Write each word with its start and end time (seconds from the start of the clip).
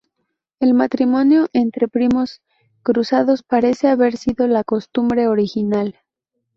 El 0.59 0.73
matrimonio 0.73 1.47
entre 1.53 1.87
primos 1.87 2.41
cruzados 2.81 3.43
parece 3.43 3.87
haber 3.87 4.17
sido 4.17 4.47
la 4.47 4.63
costumbre 4.63 5.27
original. 5.27 5.99